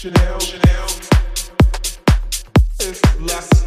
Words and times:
Chanel, 0.00 0.40
Chanel. 0.40 0.86
It's 2.80 3.20
less 3.20 3.59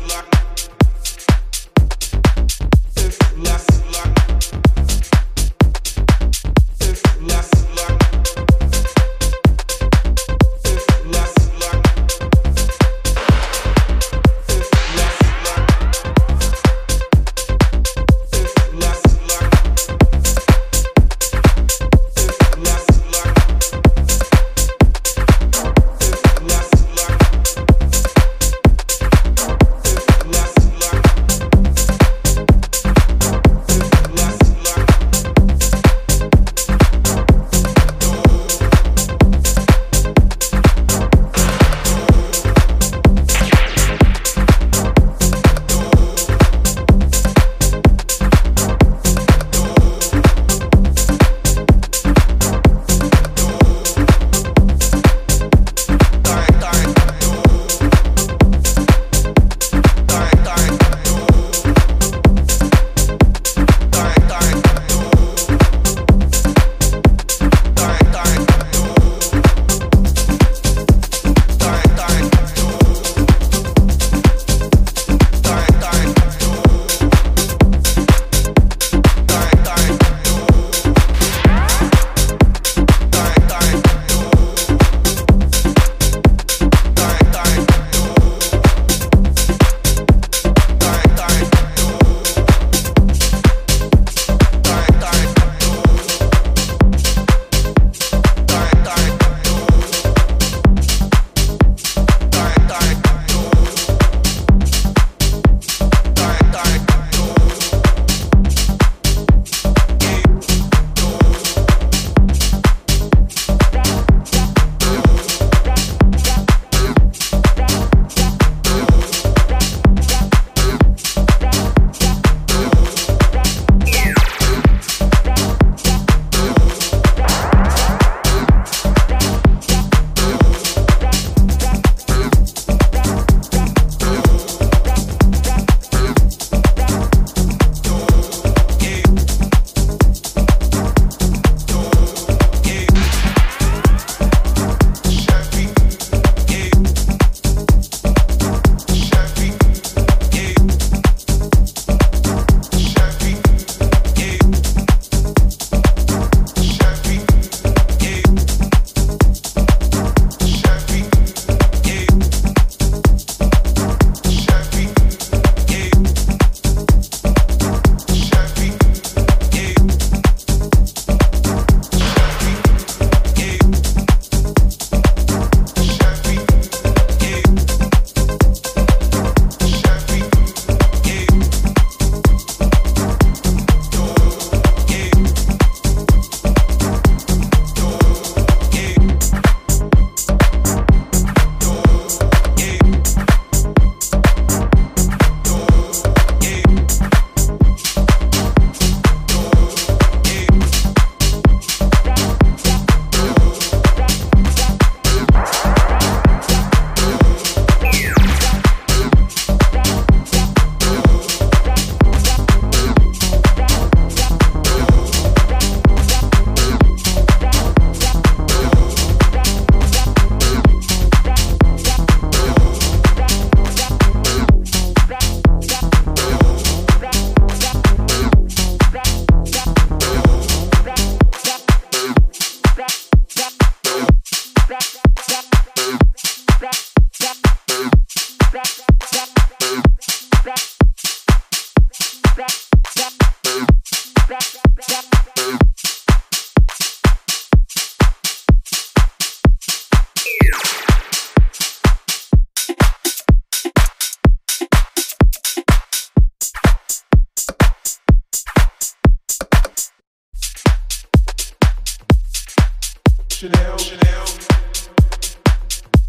Chanel, 263.43 263.77
Chanel. 263.77 264.23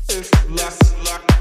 It's 0.09 0.51
less 0.51 1.05
luck. 1.05 1.34